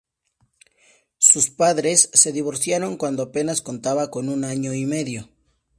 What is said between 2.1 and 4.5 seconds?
se divorciaron cuando apenas contaba con un